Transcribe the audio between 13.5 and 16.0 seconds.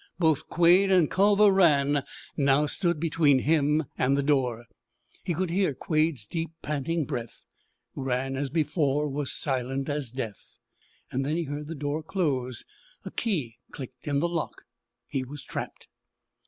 clicked in the lock. He was trapped.